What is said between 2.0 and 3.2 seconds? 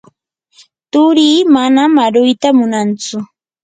aruyta munantsu.